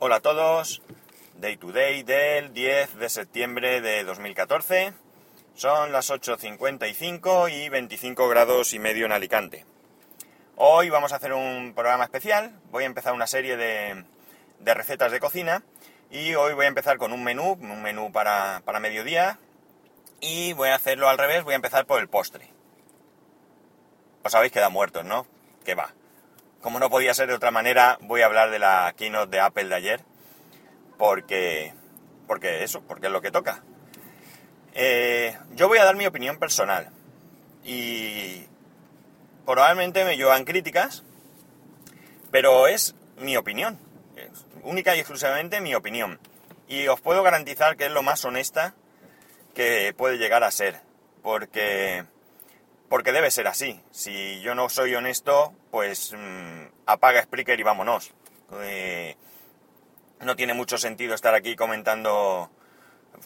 [0.00, 0.80] Hola a todos,
[1.40, 4.92] Day to Day del 10 de septiembre de 2014.
[5.56, 9.66] Son las 8.55 y 25 grados y medio en Alicante.
[10.54, 12.60] Hoy vamos a hacer un programa especial.
[12.70, 14.04] Voy a empezar una serie de,
[14.60, 15.64] de recetas de cocina
[16.12, 19.40] y hoy voy a empezar con un menú, un menú para, para mediodía
[20.20, 22.48] y voy a hacerlo al revés, voy a empezar por el postre.
[24.22, 25.26] Os habéis quedado muertos, ¿no?
[25.64, 25.92] Que va
[26.62, 29.68] como no podía ser de otra manera, voy a hablar de la keynote de Apple
[29.68, 30.00] de ayer,
[30.96, 31.72] porque,
[32.26, 33.62] porque eso, porque es lo que toca.
[34.74, 36.90] Eh, yo voy a dar mi opinión personal
[37.64, 38.46] y
[39.44, 41.04] probablemente me llevan críticas,
[42.30, 43.78] pero es mi opinión,
[44.62, 46.18] única y exclusivamente mi opinión.
[46.68, 48.74] Y os puedo garantizar que es lo más honesta
[49.54, 50.80] que puede llegar a ser,
[51.22, 52.04] porque
[52.88, 53.80] porque debe ser así.
[53.90, 58.12] Si yo no soy honesto, pues mm, apaga Spreaker y vámonos.
[58.62, 59.16] Eh,
[60.20, 62.50] no tiene mucho sentido estar aquí comentando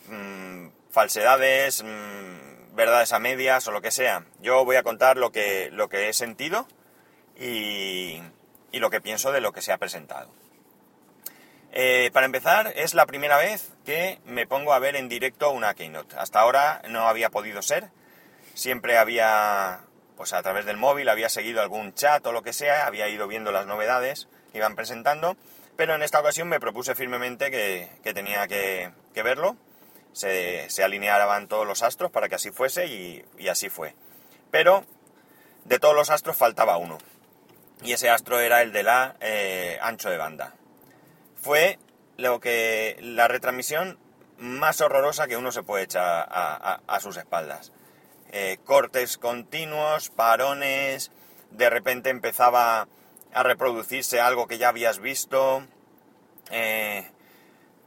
[0.09, 4.27] mm, falsedades, mm, verdades a medias o lo que sea.
[4.41, 6.67] Yo voy a contar lo que, lo que he sentido
[7.39, 8.20] y,
[8.72, 10.33] y lo que pienso de lo que se ha presentado.
[11.75, 15.75] Eh, para empezar, es la primera vez que me pongo a ver en directo una
[15.75, 16.17] Keynote.
[16.19, 17.91] Hasta ahora no había podido ser
[18.55, 19.81] siempre había,
[20.17, 23.27] pues a través del móvil, había seguido algún chat o lo que sea, había ido
[23.28, 25.36] viendo las novedades que iban presentando,
[25.77, 29.56] pero en esta ocasión me propuse firmemente que, tenía que, verlo,
[30.12, 33.94] se, se, alineaban todos los astros para que así fuese y, así fue.
[34.50, 34.84] Pero
[35.64, 36.98] de todos los astros faltaba uno,
[37.83, 40.55] y ese astro era el de la eh, ancho de banda.
[41.41, 41.78] Fue
[42.19, 43.98] lo que la retransmisión
[44.39, 47.72] más horrorosa que uno se puede echar a sus espaldas.
[48.34, 51.11] Eh, cortes continuos, parones,
[51.50, 52.88] de repente empezaba
[53.34, 55.62] a reproducirse algo que ya habías visto.
[56.50, 57.06] Eh,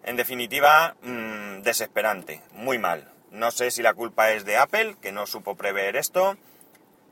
[0.04, 3.12] en definitiva, mm, desesperante, muy mal.
[3.32, 6.38] No sé si la culpa es de Apple, que no supo prever esto.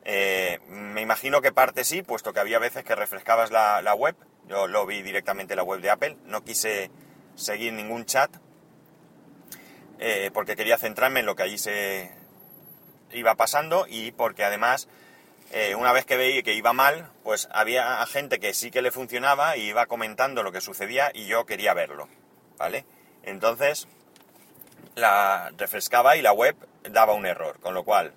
[0.05, 4.16] Eh, me imagino que parte sí, puesto que había veces que refrescabas la, web.
[4.47, 6.17] Yo lo vi directamente en la web de Apple.
[6.25, 6.91] No quise
[7.35, 8.31] seguir ningún chat
[10.33, 12.11] porque quería centrarme en lo que allí se,
[13.13, 14.88] iba pasando y porque además
[15.51, 18.91] eh, una vez que veía que iba mal, pues había gente que sí que le
[18.91, 22.09] funcionaba y iba comentando lo que sucedía y yo quería verlo,
[22.57, 22.85] ¿vale?
[23.22, 23.88] Entonces
[24.96, 26.56] la refrescaba y la web
[26.90, 28.13] daba un error, con lo cual,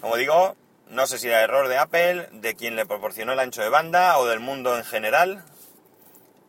[0.00, 0.56] como digo,
[0.88, 4.18] no sé si era error de Apple, de quien le proporcionó el ancho de banda
[4.18, 5.44] o del mundo en general,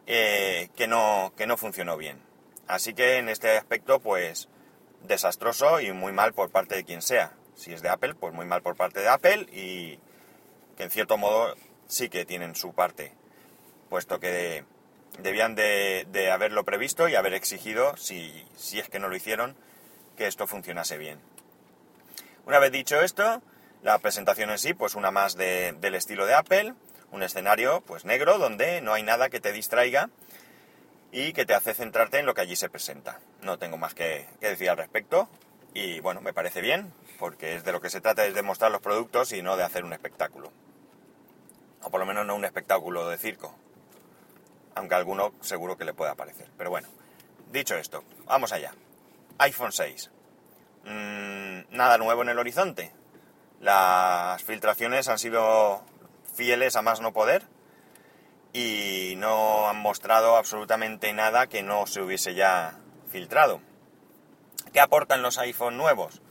[0.07, 2.22] eh, que, no, que no funcionó bien.
[2.67, 4.47] Así que en este aspecto, pues
[5.01, 7.34] desastroso y muy mal por parte de quien sea.
[7.56, 10.00] Si es de Apple, pues muy mal por parte de Apple y
[10.78, 11.56] que en cierto modo
[11.88, 13.13] sí que tienen su parte,
[13.89, 14.63] puesto que
[15.19, 19.56] debían de, haberlo previsto y haber exigido, si, si, es que no lo hicieron,
[20.17, 21.19] que esto funcionase bien.
[22.45, 23.41] Una vez dicho esto,
[23.84, 26.73] la presentación en sí, pues una más del estilo de Apple,
[27.11, 30.09] un escenario pues negro donde no hay nada que te distraiga
[31.11, 33.19] y que te hace centrarte en lo que allí se presenta.
[33.41, 35.28] No tengo más que decir al respecto
[35.73, 38.71] y bueno, me parece bien, porque es de lo que se trata es de mostrar
[38.71, 40.51] los productos y no de hacer un espectáculo.
[41.83, 43.55] O por lo menos no un espectáculo de circo.
[44.75, 46.49] Aunque alguno seguro que le pueda parecer.
[46.57, 46.87] Pero bueno,
[47.51, 48.73] dicho esto, vamos allá.
[49.37, 50.11] iPhone 6.
[50.85, 52.91] Mm, nada nuevo en el horizonte.
[53.59, 55.83] Las filtraciones han sido
[56.33, 57.43] fieles a más no poder
[58.53, 62.79] y no han mostrado absolutamente nada que no se hubiese ya
[63.09, 63.61] filtrado.
[64.73, 66.21] ¿Qué aportan los iPhone nuevos?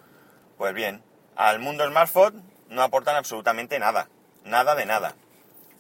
[0.57, 1.03] Pues bien,
[1.37, 4.09] al mundo smartphone no aportan absolutamente nada,
[4.45, 5.15] nada de nada.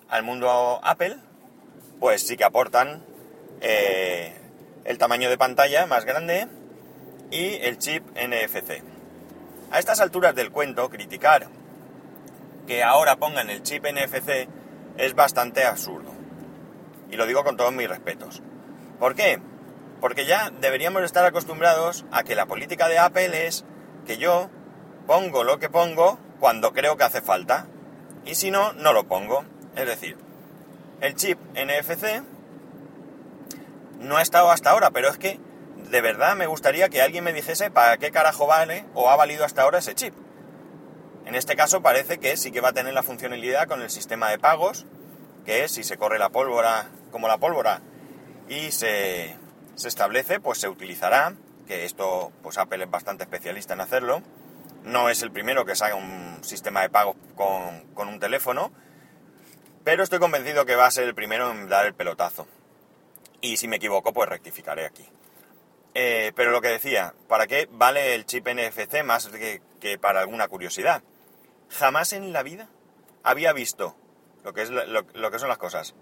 [0.08, 1.16] Al mundo Apple,
[2.00, 3.04] pues sí que aportan
[3.60, 4.38] eh,
[4.84, 6.48] el tamaño de pantalla más grande
[7.30, 8.82] y el chip NFC.
[9.70, 11.48] A estas alturas del cuento, criticar
[12.66, 14.48] que ahora pongan el chip NFC
[14.98, 16.10] es bastante absurdo.
[17.10, 18.42] Y lo digo con todos mis respetos.
[18.98, 19.40] ¿Por qué?
[20.00, 23.64] Porque ya deberíamos estar acostumbrados a que la política de Apple es
[24.06, 24.50] que yo
[25.06, 27.66] pongo lo que pongo cuando creo que hace falta.
[28.24, 29.44] Y si no, no lo pongo.
[29.76, 30.16] Es decir,
[31.00, 32.22] el chip NFC
[33.98, 35.38] no ha estado hasta ahora, pero es que
[35.90, 39.44] de verdad me gustaría que alguien me dijese para qué carajo vale o ha valido
[39.44, 40.14] hasta ahora ese chip.
[41.26, 44.30] En este caso parece que sí que va a tener la funcionalidad con el sistema
[44.30, 44.86] de pagos,
[45.44, 47.82] que es si se corre la pólvora como la pólvora
[48.48, 49.36] y se,
[49.80, 51.34] se establece, pues se utilizará,
[51.66, 54.22] que esto pues Apple es bastante especialista en hacerlo,
[54.84, 58.72] no es el primero que saca un sistema de pago con, un teléfono,
[59.82, 62.46] pero estoy convencido que va a ser el primero en dar el pelotazo.
[63.40, 65.08] Y si me equivoco, pues rectificaré aquí.
[65.94, 70.48] Eh, pero lo que decía, ¿para qué vale el chip NFC más que, para alguna
[70.48, 71.02] curiosidad?
[71.70, 72.68] Jamás en la vida
[73.22, 73.96] había visto
[74.44, 75.94] lo que, es lo que son las cosas.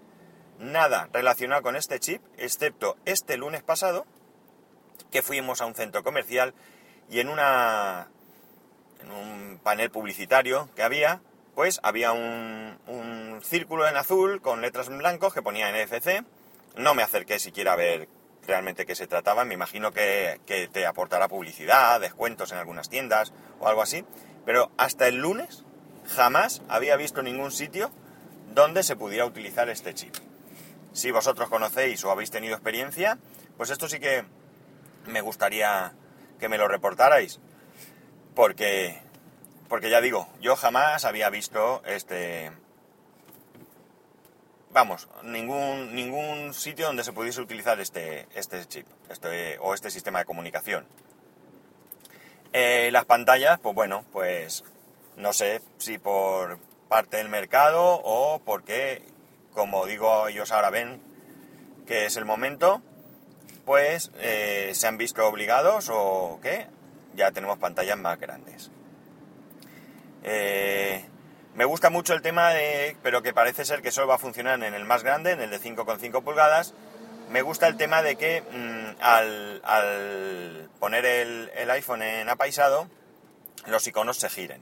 [0.59, 4.05] Nada relacionado con este chip, excepto este lunes pasado,
[5.09, 6.53] que fuimos a un centro comercial
[7.09, 8.09] y en una
[9.09, 11.21] un panel publicitario que había,
[11.55, 16.25] pues había un, un círculo en azul con letras en blanco que ponía NFC.
[16.75, 18.09] No me acerqué siquiera a ver
[18.45, 19.45] realmente qué se trataba.
[19.45, 24.03] Me imagino que, que, te aportará publicidad, descuentos en algunas tiendas o algo así.
[24.45, 25.63] Pero hasta el lunes
[26.05, 27.91] jamás había visto ningún sitio
[28.53, 30.15] donde se pudiera utilizar este chip.
[30.93, 33.17] Si vosotros conocéis o habéis tenido experiencia,
[33.57, 34.25] pues esto sí que
[35.05, 35.93] me gustaría
[36.39, 37.39] que me lo reportarais.
[38.35, 39.01] Porque,
[39.67, 42.51] porque ya digo, yo jamás había visto este...
[44.71, 50.19] Vamos, ningún, ningún sitio donde se pudiese utilizar este, este chip este, o este sistema
[50.19, 50.85] de comunicación.
[52.53, 54.63] Eh, las pantallas, pues bueno, pues
[55.17, 59.03] no sé si por parte del mercado o porque,
[59.53, 61.01] como digo, ellos ahora ven
[61.85, 62.81] que es el momento,
[63.65, 66.67] pues eh, se han visto obligados o qué,
[67.15, 68.71] ya tenemos pantallas más grandes.
[70.23, 71.05] Eh,
[71.55, 74.63] me gusta mucho el tema de, pero que parece ser que solo va a funcionar
[74.63, 76.73] en el más grande, en el de 5,5 pulgadas.
[77.29, 82.87] Me gusta el tema de que mm, al, poner el, iPhone en apaisado,
[83.67, 84.61] los iconos se giren.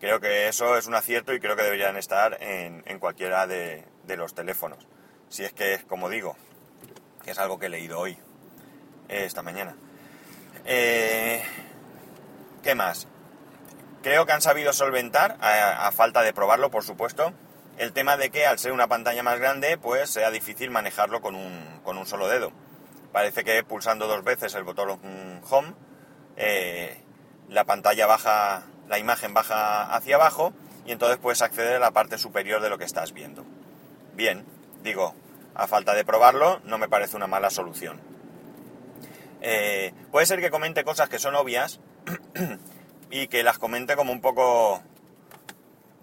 [0.00, 4.16] Creo que eso es un acierto y creo que deberían estar en, cualquiera de, de
[4.16, 4.86] los teléfonos.
[5.28, 6.36] Si es que es como digo,
[7.24, 8.16] que es algo que he leído hoy,
[9.08, 9.76] esta mañana.
[10.64, 11.42] Eh,
[12.62, 13.08] ¿Qué más?
[14.02, 17.32] Creo que han sabido solventar, a, falta de probarlo, por supuesto,
[17.78, 21.34] el tema de que al ser una pantalla más grande, pues sea difícil manejarlo con
[21.34, 22.52] un, con un solo dedo.
[23.12, 25.00] Parece que pulsando dos veces el botón
[25.50, 25.74] Home,
[26.36, 27.02] eh,
[27.48, 30.52] la pantalla baja, la imagen baja hacia abajo
[30.86, 33.44] y entonces puedes acceder a la parte superior de lo que estás viendo.
[34.14, 34.44] Bien,
[34.82, 35.14] digo,
[35.54, 38.00] a falta de probarlo, no me parece una mala solución.
[39.40, 41.80] Eh, puede ser que comente cosas que son obvias
[43.10, 44.82] y que las comente como un poco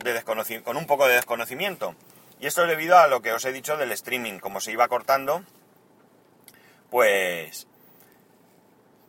[0.04, 1.96] de con un poco de desconocimiento.
[2.40, 4.88] Y esto es debido a lo que os he dicho del streaming, como se iba
[4.88, 5.44] cortando,
[6.90, 7.68] pues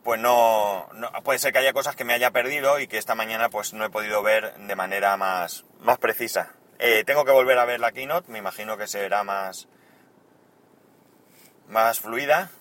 [0.07, 0.87] pues no,
[1.25, 3.83] puede ser que haya cosas que me haya perdido y que esta mañana pues no
[3.83, 6.53] he podido ver de manera más, más precisa.
[6.79, 9.67] Eh, tengo que volver a ver la keynote, me imagino que será más
[11.67, 12.51] más fluida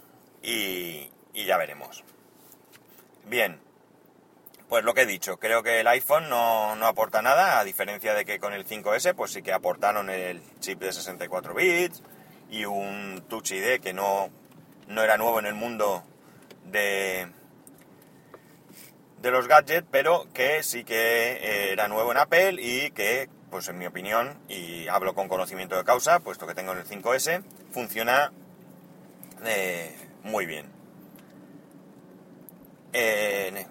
[0.42, 2.02] y, ya veremos.
[3.26, 3.60] Bien,
[4.68, 8.24] pues lo que he dicho, creo que el iPhone no, aporta nada, a diferencia de
[8.24, 12.02] que con el 5S, pues sí que aportaron el chip de 64 bits
[12.50, 14.30] y un Touch ID que no,
[14.88, 16.02] no era nuevo en el mundo
[16.64, 17.35] de,
[19.20, 23.78] de los gadgets, pero que sí que era nuevo en Apple y que, pues en
[23.78, 28.32] mi opinión, y hablo con conocimiento de causa, puesto que tengo el 5S, funciona
[29.44, 30.70] eh, muy bien.
[32.92, 33.66] Eh,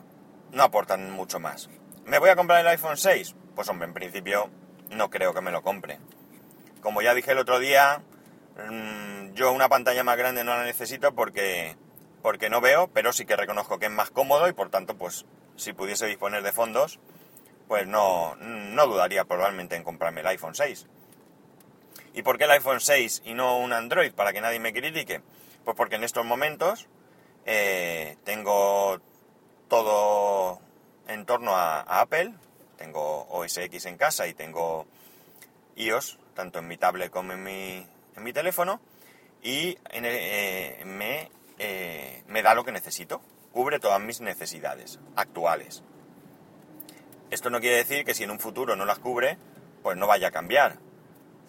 [0.52, 1.70] no aportan mucho más.
[2.06, 3.36] ¿Me voy a comprar el iPhone 6?
[3.56, 4.50] Pues hombre, en principio
[4.92, 6.00] no creo que me lo compre.
[6.82, 8.04] Como ya dije el otro día,
[8.70, 11.76] mm, yo una pantalla más grande no la necesito porque,
[12.26, 15.28] porque no veo, pero sí que reconozco que es más cómodo y por tanto, pues
[15.58, 17.00] si pudiese disponer de fondos,
[17.68, 20.88] pues no, no dudaría probablemente en comprarme el iPhone 6.
[22.16, 24.12] ¿Y por qué el iPhone 6 y no un Android?
[24.12, 25.22] Para que nadie me critique.
[25.64, 26.88] Pues porque en estos momentos
[27.46, 29.00] eh, tengo
[29.68, 30.60] todo
[31.08, 32.34] en torno a, Apple,
[32.80, 34.88] tengo OS X en casa y tengo
[35.76, 38.82] iOS, tanto en mi tablet como en mi, en mi teléfono,
[39.44, 43.22] y eh, me, eh, me da lo que necesito,
[43.52, 45.84] cubre todas mis necesidades actuales.
[47.32, 49.38] Esto no quiere decir que si en un futuro no las cubre,
[49.82, 50.78] pues no vaya a cambiar.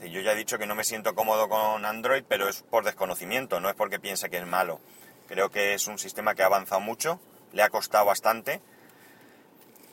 [0.00, 3.60] Yo ya he dicho que no me siento cómodo con Android, pero es por desconocimiento,
[3.60, 4.80] no es porque piense que es malo.
[5.26, 7.20] Creo que es un sistema que ha avanzado mucho,
[7.52, 8.60] le ha costado bastante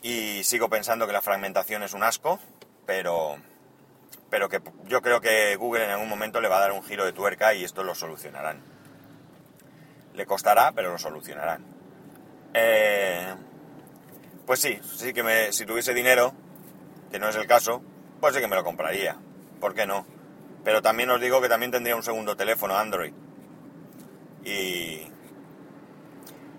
[0.01, 2.39] y sigo pensando que la fragmentación es un asco,
[2.85, 3.37] pero,
[4.29, 7.05] pero que yo creo que Google en algún momento le va a dar un giro
[7.05, 8.72] de tuerca y esto lo solucionarán.
[10.13, 11.65] Le costará, pero lo solucionarán.
[12.53, 13.33] Eh,
[14.45, 16.33] pues sí, sí que me, si tuviese dinero,
[17.11, 17.81] que no es el caso,
[18.19, 19.17] pues sí que me lo compraría.
[19.63, 20.05] ¿por qué no?
[20.65, 23.13] Pero también os digo que también tendría un segundo teléfono Android.
[24.43, 25.07] Y,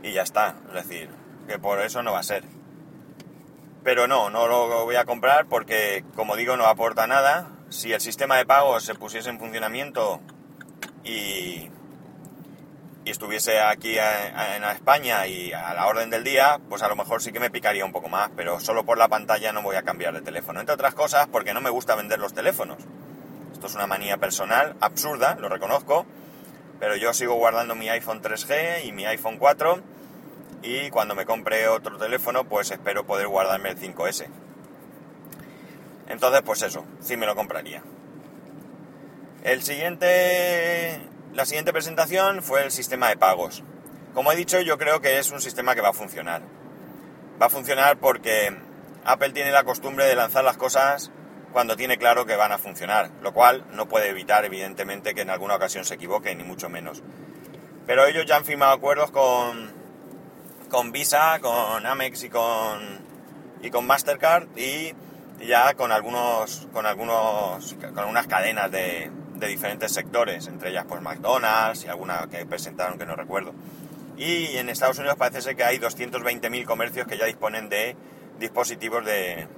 [0.03, 1.11] y ya está, es decir,
[1.47, 2.45] que por eso no va a ser.
[3.83, 7.51] Pero no, no lo voy a comprar porque, como digo, no aporta nada.
[7.69, 10.23] Si el sistema de pago se pusiese en funcionamiento
[11.05, 11.69] y,
[13.11, 17.33] estuviese aquí en España y a la orden del día, pues a lo mejor sí
[17.33, 20.15] que me picaría un poco más, pero solo por la pantalla no voy a cambiar
[20.15, 20.61] de teléfono.
[20.61, 22.79] Entre otras cosas, porque no me gusta vender los teléfonos.
[23.53, 26.07] Esto es una manía personal, absurda, lo reconozco,
[26.81, 29.83] pero yo sigo guardando mi iPhone 3G y mi iPhone 4
[30.63, 34.27] y cuando me compre otro teléfono, pues espero poder guardarme el 5S.
[36.09, 37.83] Entonces, pues eso, sí me lo compraría.
[39.43, 41.01] El siguiente,
[41.35, 43.65] la siguiente presentación fue el sistema de pagos.
[44.15, 46.43] Como he dicho, yo creo que es un sistema que va a funcionar.
[47.43, 48.57] Va a funcionar porque
[49.05, 51.11] Apple tiene la costumbre de lanzar las cosas
[51.53, 55.31] cuando tiene claro que van a funcionar, lo cual no puede evitar, evidentemente, que en
[55.31, 57.03] alguna ocasión se equivoque, ni mucho menos.
[57.85, 59.73] Pero ellos ya han firmado acuerdos con,
[60.69, 63.01] con Visa, con Amex y con,
[63.61, 64.95] y con Mastercard y
[65.45, 71.03] ya con algunos, con algunos, con unas cadenas de, de diferentes sectores, entre ellas pues
[71.03, 73.53] McDonald's y alguna que presentaron que no recuerdo.
[74.17, 77.97] Y en Estados Unidos parece ser que hay 220.000 comercios que ya disponen de
[78.39, 79.49] dispositivos de,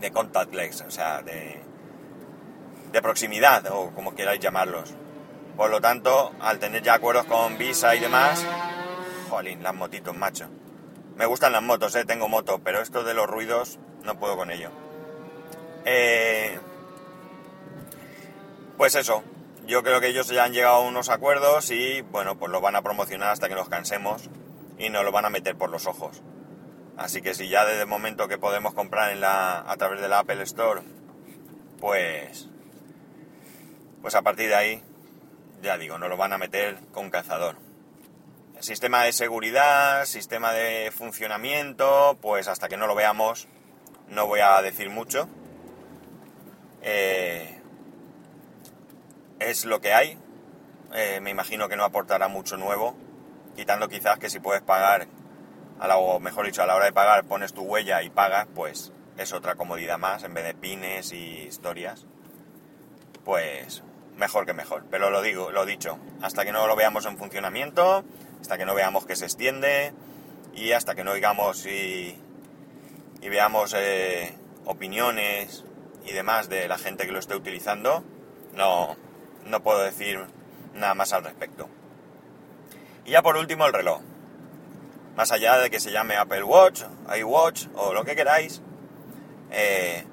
[0.00, 1.60] de contactless, o sea, de,
[2.92, 4.94] de proximidad, o como queráis llamarlos.
[5.56, 8.44] Por lo tanto, al tener ya acuerdos con Visa y demás,
[9.30, 10.48] jolín, las motitos, macho.
[11.16, 14.50] Me gustan las motos, eh, tengo moto, pero esto de los ruidos no puedo con
[14.50, 14.70] ello.
[15.84, 16.58] Eh,
[18.76, 19.22] pues eso,
[19.66, 22.76] yo creo que ellos ya han llegado a unos acuerdos y bueno, pues lo van
[22.76, 24.28] a promocionar hasta que nos cansemos
[24.78, 26.22] y nos lo van a meter por los ojos.
[26.96, 30.08] Así que si ya desde el momento que podemos comprar en la, a través de
[30.08, 30.82] la Apple Store,
[31.80, 32.48] pues,
[34.02, 34.82] pues a partir de ahí,
[35.62, 37.56] ya digo, nos lo van a meter con cazador.
[38.60, 43.48] sistema de seguridad, sistema de funcionamiento, pues hasta que no lo veamos,
[44.08, 45.28] no voy a decir mucho.
[46.82, 47.61] Eh,
[49.50, 50.18] es lo que hay.
[50.94, 52.94] Eh, me imagino que no aportará mucho nuevo,
[53.56, 55.08] quitando quizás que si puedes pagar
[55.90, 59.32] o mejor dicho, a la hora de pagar pones tu huella y pagas, pues es
[59.32, 62.06] otra comodidad más, en vez de pines y historias,
[63.24, 63.82] pues
[64.16, 64.84] mejor que mejor.
[64.90, 68.04] Pero lo digo, lo dicho, hasta que no lo veamos en funcionamiento,
[68.40, 69.92] hasta que no veamos que se extiende
[70.54, 72.16] y hasta que no oigamos y,
[73.20, 75.64] y veamos eh, opiniones
[76.04, 78.04] y demás de la gente que lo esté utilizando,
[78.54, 78.96] no,
[79.46, 80.20] no puedo decir
[80.74, 81.68] nada más al respecto.
[83.04, 84.02] Y ya por último el reloj
[85.16, 86.82] más allá de que se llame Apple Watch,
[87.18, 88.62] iWatch o lo que queráis,
[89.50, 90.04] eh,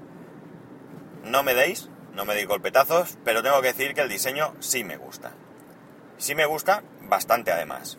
[1.24, 4.84] no me deis, no me deis golpetazos, pero tengo que decir que el diseño sí
[4.84, 5.32] me gusta.
[6.18, 7.98] Sí me gusta bastante además.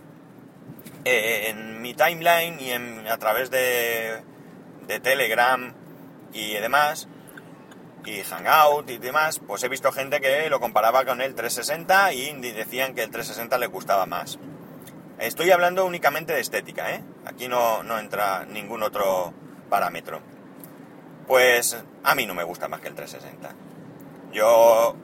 [1.05, 4.23] Eh, en mi timeline y en, a través de,
[4.87, 5.73] de Telegram
[6.35, 7.09] y demás,
[8.07, 12.33] y Hangout y demás, pues he visto gente que lo comparaba con el 360 y
[12.53, 14.39] decían que el 360 le gustaba más.
[15.19, 17.05] Estoy hablando únicamente de estética, ¿eh?
[17.27, 19.35] Aquí no, entra ningún otro
[19.69, 20.21] parámetro.
[21.27, 23.55] Pues a mí no me gusta más que el 360.
[24.33, 24.97] Yo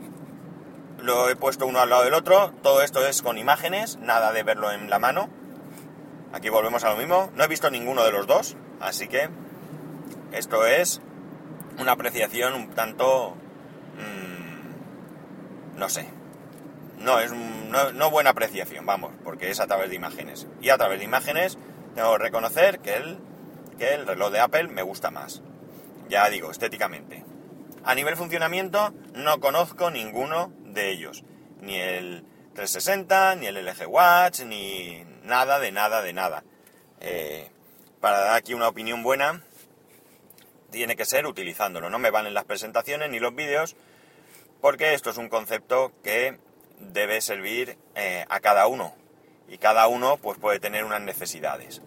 [1.01, 2.53] lo he puesto uno al lado del otro.
[2.63, 5.29] Todo esto es con imágenes, nada de verlo en la mano.
[6.33, 7.31] Aquí volvemos a lo mismo.
[7.35, 9.29] No he visto ninguno de los dos, así que
[10.33, 11.03] esto es
[11.79, 13.37] una apreciación un tanto...
[13.97, 16.09] Mm, no sé,
[16.99, 20.47] no es no, buena apreciación, vamos, porque es a través de imágenes.
[20.61, 21.59] Y a través de imágenes
[21.95, 23.19] tengo que reconocer que el,
[23.79, 25.43] que el reloj de Apple me gusta más.
[26.09, 27.25] Ya digo, estéticamente.
[27.85, 31.25] A nivel funcionamiento no conozco ninguno de ellos.
[31.61, 36.45] Ni el 360, ni el LG Watch, ni nada de nada de nada.
[37.01, 37.51] Eh,
[38.01, 39.43] para dar aquí una opinión buena,
[40.77, 41.89] tiene que ser utilizándolo.
[41.89, 43.77] No me valen las presentaciones ni los vídeos,
[44.61, 46.39] porque esto es un concepto que
[46.79, 48.95] debe servir eh, a cada uno
[49.49, 51.81] y cada uno pues puede tener unas necesidades.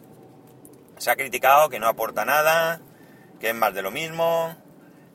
[0.98, 2.81] Se ha criticado que no aporta nada,
[3.39, 4.58] que es más de lo mismo,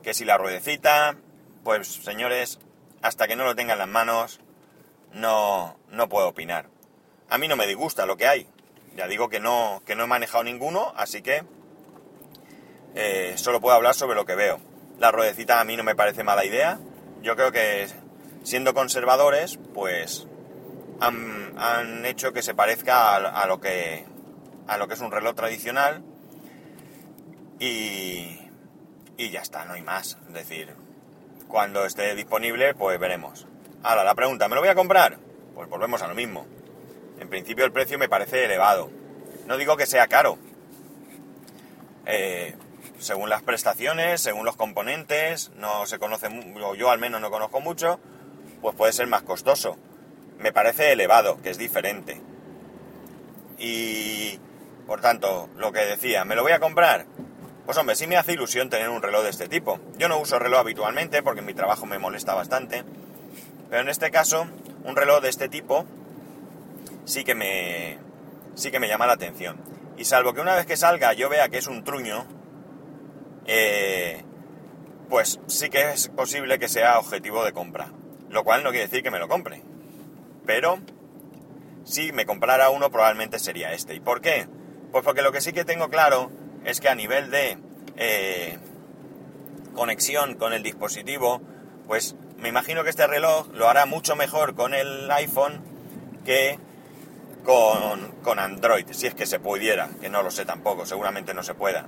[0.05, 1.17] que si la ruedecita,
[1.65, 2.61] pues señores,
[3.03, 4.39] hasta que no lo tenga en las manos
[5.13, 6.69] no, no puedo opinar.
[7.29, 8.47] A mí no me disgusta lo que hay.
[8.95, 11.43] Ya digo que no, que no he manejado ninguno, así que
[12.95, 14.61] eh, solo puedo hablar sobre lo que veo.
[14.99, 16.79] La ruedecita a mí no me parece mala idea.
[17.23, 17.89] Yo creo que
[18.43, 20.27] siendo conservadores, pues
[21.01, 24.05] han, hecho que se parezca a, lo que,
[24.67, 26.03] a lo que es un reloj tradicional
[27.59, 28.39] y,
[29.17, 30.19] y ya está, no hay más.
[30.29, 30.75] Es decir,
[31.49, 33.47] cuando esté disponible, pues veremos.
[33.83, 35.19] Ahora, la pregunta, ¿me lo voy a comprar?
[35.55, 36.47] Pues volvemos a lo mismo.
[37.21, 38.91] En principio el precio me parece elevado.
[39.47, 40.39] No digo que sea caro.
[42.07, 42.55] Eh,
[42.99, 46.29] según las prestaciones, según los componentes, no se conoce,
[46.63, 48.01] o yo al menos no conozco mucho,
[48.61, 49.77] pues puede ser más costoso.
[50.39, 52.21] Me parece elevado, que es diferente.
[53.59, 54.39] Y
[54.87, 57.07] por tanto, lo que decía, ¿me lo voy a comprar?
[57.65, 59.81] Pues hombre, sí me hace ilusión tener un reloj de este tipo.
[59.97, 62.85] Yo no uso reloj habitualmente porque mi trabajo me molesta bastante.
[63.71, 64.47] Pero en este caso,
[64.85, 65.87] un reloj de este tipo
[67.07, 67.99] sí que me,
[68.55, 69.57] sí que me llama la atención.
[69.97, 72.27] Y salvo que una vez que salga yo vea que es un truño,
[73.47, 74.25] eh,
[75.09, 77.93] pues sí que es posible que sea objetivo de compra.
[78.31, 79.63] Lo cual no quiere decir que me lo compre.
[80.47, 80.79] Pero
[81.85, 83.95] si me comprara uno probablemente sería este.
[83.95, 84.49] ¿Y por qué?
[84.91, 86.31] Pues porque lo que sí que tengo claro
[86.65, 87.59] es que a nivel de
[87.97, 88.59] eh,
[89.75, 91.43] conexión con el dispositivo,
[91.87, 95.63] pues me imagino que este reloj lo hará mucho mejor con el iPhone
[96.25, 96.59] que
[97.45, 101.55] con, Android, si es que se pudiera, que no lo sé tampoco, seguramente no se
[101.55, 101.87] pueda.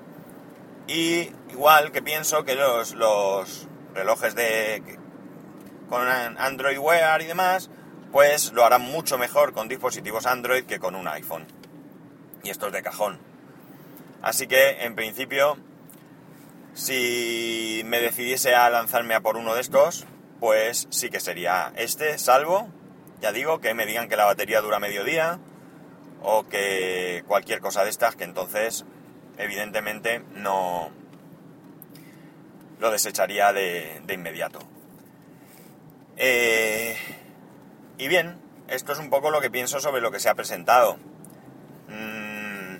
[0.86, 4.98] Y igual que pienso que los, los relojes de
[5.88, 7.70] con Android Wear y demás,
[8.12, 11.46] pues lo harán mucho mejor con dispositivos Android que con un iPhone.
[12.42, 13.18] Y esto es de cajón.
[14.22, 15.56] Así que, en principio,
[16.74, 20.06] si me decidiese a lanzarme a por uno de estos,
[20.40, 22.68] pues sí que sería este, salvo,
[23.20, 25.38] ya digo, que me digan que la batería dura medio día
[26.22, 28.84] o que cualquier cosa de estas, que entonces,
[29.38, 30.90] evidentemente, no
[32.78, 34.58] lo desecharía de, inmediato.
[36.16, 36.96] Eh,
[37.98, 38.38] y bien,
[38.68, 40.96] esto es un poco lo que pienso sobre lo que se ha presentado.
[41.88, 42.76] Mm,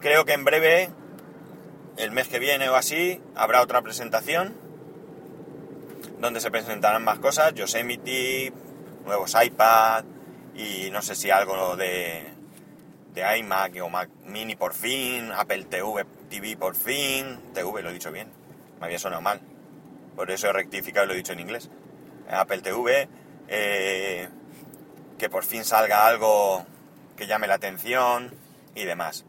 [0.00, 0.90] creo que en breve,
[1.96, 4.54] el mes que viene o así, habrá otra presentación
[6.18, 8.52] donde se presentarán más cosas, Yosemite,
[9.04, 10.04] nuevos iPad
[10.54, 12.26] y no sé si algo de,
[13.14, 17.92] de iMac o Mac Mini por fin, Apple TV, TV por fin, TV lo he
[17.92, 18.28] dicho bien,
[18.78, 19.40] me había sonado mal,
[20.16, 21.70] por eso he rectificado y lo he dicho en inglés.
[22.28, 23.08] Apple TV,
[23.48, 24.28] eh,
[25.18, 26.64] que por fin salga algo
[27.16, 28.32] que llame la atención
[28.74, 29.24] y demás.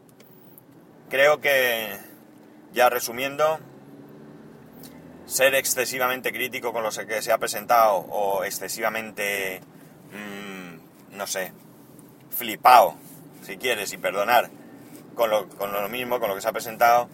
[1.10, 1.98] Creo que,
[2.72, 3.58] ya resumiendo,
[5.26, 9.60] ser excesivamente crítico con lo que se ha presentado o excesivamente,
[10.12, 11.52] mm, no sé,
[12.30, 12.96] flipado,
[13.42, 14.50] si quieres, y perdonar,
[15.14, 17.08] con lo, con lo mismo, con lo que se ha presentado,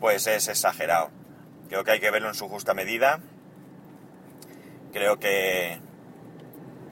[0.00, 1.10] pues es exagerado.
[1.68, 3.20] Creo que hay que verlo en su justa medida.
[4.92, 5.80] Creo que,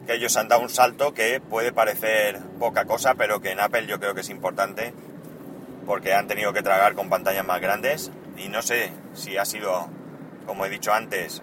[0.06, 3.86] que ellos han dado un salto que puede parecer poca cosa, pero que en Apple
[3.86, 4.94] yo creo que es importante
[5.86, 9.88] porque han tenido que tragar con pantallas más grandes y no sé si ha sido,
[10.44, 11.42] como he dicho antes,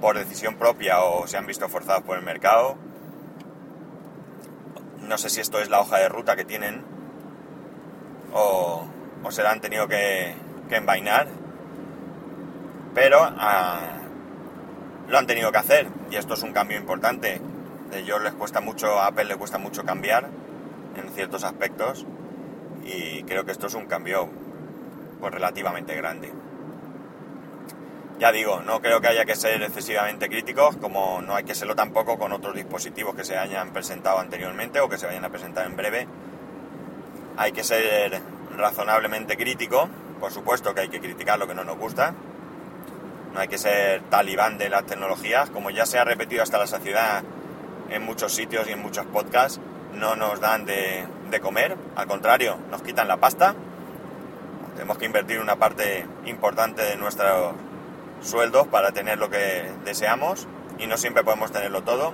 [0.00, 2.76] por decisión propia o se han visto forzados por el mercado.
[5.10, 6.84] No sé si esto es la hoja de ruta que tienen
[8.32, 8.86] o,
[9.30, 10.36] se la han tenido que,
[10.70, 11.26] envainar,
[12.94, 13.80] pero ah,
[15.08, 17.40] lo han tenido que hacer y esto es un cambio importante
[17.92, 20.28] ellos les cuesta mucho, a Apple le cuesta mucho cambiar
[20.94, 22.06] en ciertos aspectos
[22.84, 24.28] y creo que esto es un cambio
[25.18, 26.32] pues relativamente grande.
[28.20, 31.74] Ya digo, no creo que haya que ser excesivamente críticos, como no hay que serlo
[31.74, 35.64] tampoco con otros dispositivos que se hayan presentado anteriormente o que se vayan a presentar
[35.64, 36.06] en breve.
[37.38, 38.20] Hay que ser
[38.58, 39.88] razonablemente crítico,
[40.20, 42.14] por supuesto que hay que criticar lo que no nos gusta.
[43.32, 46.66] No hay que ser talibán de las tecnologías, como ya se ha repetido hasta la
[46.66, 47.24] saciedad
[47.88, 49.58] en muchos sitios y en muchos podcasts
[49.94, 51.06] no nos dan de,
[51.40, 53.54] comer, al contrario, nos quitan la pasta.
[54.74, 57.54] Tenemos que invertir una parte importante de nuestros
[58.20, 60.46] sueldos para tener lo que deseamos
[60.78, 62.12] y no siempre podemos tenerlo todo.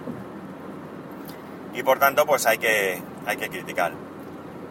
[1.74, 3.92] Y por tanto, pues hay que, hay que criticar.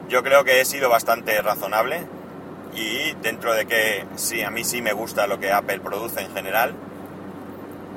[0.09, 2.07] Yo creo que he sido bastante razonable
[2.73, 6.33] y dentro de que sí, a mí sí me gusta lo que Apple produce en
[6.33, 6.75] general,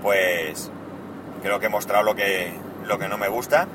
[0.03, 0.71] pues
[1.43, 2.53] creo que he mostrado lo que,
[2.85, 3.67] lo que no me gusta.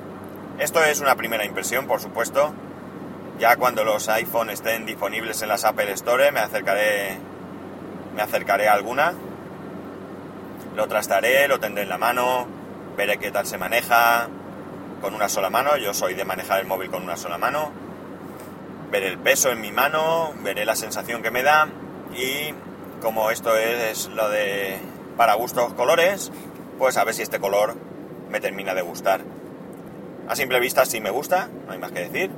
[0.60, 2.54] Esto es una primera impresión, por supuesto.
[3.40, 7.18] Ya cuando los iPhone estén disponibles en las Apple Store me acercaré,
[8.16, 9.14] me acercaré a alguna.
[10.76, 12.48] Lo trastaré, lo tendré en la mano,
[12.98, 14.28] veré qué tal se maneja
[15.02, 15.78] con una sola mano.
[15.78, 17.72] Yo soy de manejar el móvil con una sola mano.
[18.92, 21.68] Veré el peso en mi mano, veré la sensación que me da
[22.16, 22.54] y
[23.02, 24.80] como esto es lo de
[25.18, 26.32] para gustos colores,
[26.78, 27.76] pues a ver si este color
[28.30, 29.22] me termina de gustar.
[30.28, 32.32] A simple vista sí me gusta, no hay más que decir.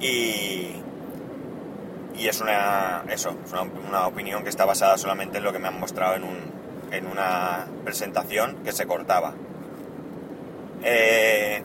[0.00, 0.82] Y,
[2.16, 3.36] y es una, eso,
[3.88, 6.49] una, opinión que está basada solamente en lo que me han mostrado en, un,
[6.90, 9.34] en una presentación que se cortaba.
[10.82, 11.62] Eh,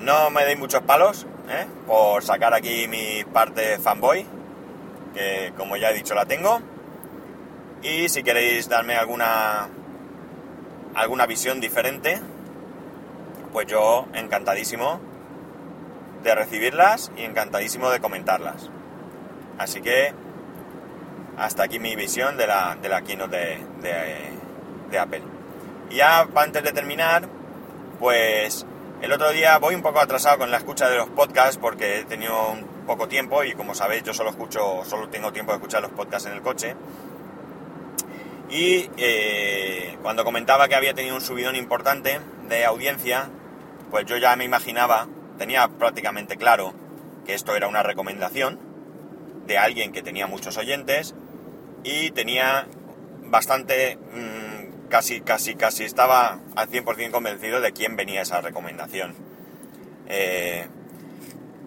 [0.00, 1.66] no me deis muchos palos ¿eh?
[1.86, 4.26] por sacar aquí mi parte fanboy,
[5.14, 6.60] que como ya he dicho la tengo.
[7.82, 9.68] Y si queréis darme alguna
[10.94, 12.20] alguna visión diferente,
[13.52, 15.00] pues yo encantadísimo
[16.22, 18.70] de recibirlas y encantadísimo de comentarlas.
[19.58, 20.14] Así que
[21.36, 25.22] hasta aquí mi visión de la, de la keynote de, Apple.
[25.90, 27.28] Ya antes de terminar,
[27.98, 28.64] pues
[29.02, 32.04] el otro día voy un poco atrasado con la escucha de los podcasts porque he
[32.04, 35.82] tenido un poco tiempo y como sabéis yo solo escucho, solo tengo tiempo de escuchar
[35.82, 36.74] los podcasts en el coche.
[38.48, 43.28] Y eh, cuando comentaba que había tenido un subidón importante de audiencia,
[43.90, 46.72] pues yo ya me imaginaba, tenía prácticamente claro
[47.26, 48.58] que esto era una recomendación
[49.46, 51.14] de alguien que tenía muchos oyentes
[51.86, 52.66] y tenía
[53.22, 59.14] bastante, mmm, casi, casi, casi estaba al 100% convencido de quién venía esa recomendación.
[60.08, 60.66] Eh,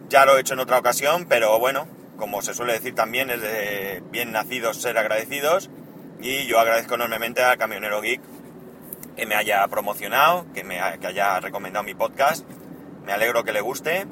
[0.10, 3.41] ya lo he hecho en otra ocasión, pero bueno, como se suele decir también, es
[3.41, 5.69] de bien nacidos ser agradecidos
[6.19, 8.21] y yo agradezco enormemente al camionero geek
[9.15, 12.45] que me haya promocionado, que me que haya recomendado mi podcast.
[13.05, 14.05] Me alegro que le guste.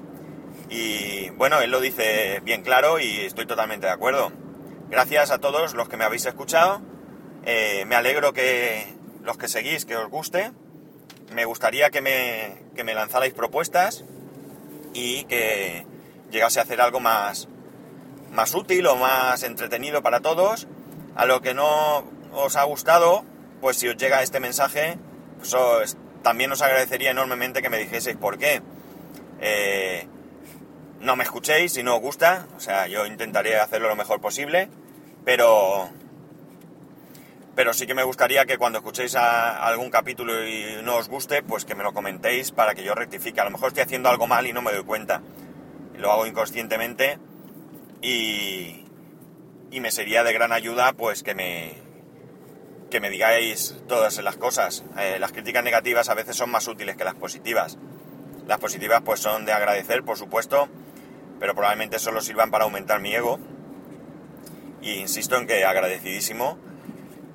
[0.69, 4.31] Y bueno, él lo dice bien claro y estoy totalmente de acuerdo.
[4.89, 6.81] Gracias a todos los que me habéis escuchado.
[7.45, 10.51] Eh, me alegro que los que seguís, que os guste.
[11.33, 14.05] Me gustaría que me, que me lanzarais propuestas
[14.93, 15.85] y que
[16.31, 17.49] llegase a hacer algo más,
[18.31, 20.67] más útil o más entretenido para todos
[21.15, 23.25] a lo que no os ha gustado,
[23.59, 24.97] pues si os llega este mensaje,
[25.37, 28.61] pues también os agradecería enormemente que me dijeseis por qué.
[29.41, 30.07] Eh,
[31.07, 34.69] no me escuchéis si no os gusta, o sea, yo intentaré hacerlo lo mejor posible,
[35.23, 35.89] pero
[37.55, 41.65] pero sí que me gustaría que cuando escuchéis algún capítulo y no os guste, pues
[41.65, 43.39] que me lo comentéis para que yo rectifique.
[43.41, 45.23] A lo mejor estoy haciendo algo mal y no me doy cuenta.
[45.95, 47.17] Lo hago inconscientemente
[48.01, 48.85] y,
[49.71, 51.77] y me sería de gran ayuda pues que me,
[52.91, 54.83] que me digáis todas las cosas.
[54.99, 57.79] Eh, las críticas negativas a veces son más útiles que las positivas.
[58.45, 60.69] Las positivas pues son de agradecer, por supuesto,
[61.39, 63.39] pero probablemente solo sirvan para aumentar mi ego.
[64.81, 66.57] Y insisto en que agradecidísimo.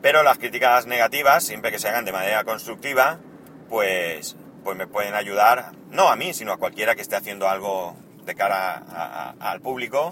[0.01, 3.21] Pero las críticas negativas, siempre que se hagan de manera constructiva,
[3.69, 7.97] pues, pues me pueden ayudar, no a mí, sino a cualquiera que esté haciendo algo
[8.25, 10.11] de cara al público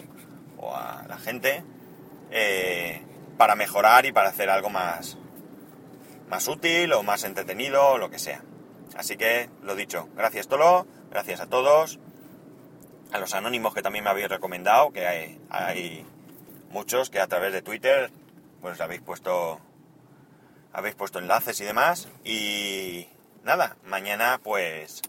[0.59, 1.65] o a la gente
[2.31, 3.03] eh,
[3.37, 5.19] para mejorar y para hacer algo más,
[6.29, 8.43] más útil o más entretenido o lo que sea.
[8.97, 11.99] Así que, lo dicho, gracias Tolo, gracias a todos,
[13.13, 16.07] a los anónimos que también me habéis recomendado, que hay,
[16.71, 18.11] muchos que a través de Twitter
[18.61, 19.61] pues habéis puesto
[20.73, 23.09] habéis puesto enlaces y demás y
[23.43, 25.03] nada, mañana pues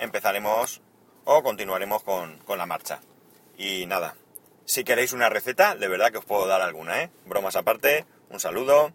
[0.00, 0.80] empezaremos
[1.24, 3.00] o continuaremos con, con la marcha.
[3.56, 4.14] Y nada,
[4.64, 7.10] si queréis una receta, de verdad que os puedo dar alguna, ¿eh?
[7.26, 8.92] Bromas aparte, un saludo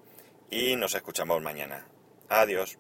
[0.50, 1.86] y nos escuchamos mañana.
[2.30, 2.78] Adiós.